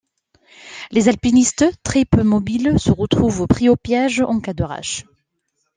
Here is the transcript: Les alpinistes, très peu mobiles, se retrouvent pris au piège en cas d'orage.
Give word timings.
Les 0.89 1.09
alpinistes, 1.09 1.63
très 1.83 2.05
peu 2.05 2.23
mobiles, 2.23 2.79
se 2.79 2.89
retrouvent 2.91 3.45
pris 3.45 3.69
au 3.69 3.75
piège 3.75 4.21
en 4.21 4.39
cas 4.39 4.55
d'orage. 4.55 5.05